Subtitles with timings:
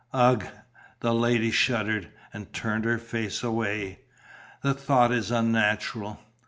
[0.13, 0.47] "Ugh!"
[1.01, 3.99] The lady shuddered and turned her face away.
[4.63, 6.19] "The thought is unnatural!"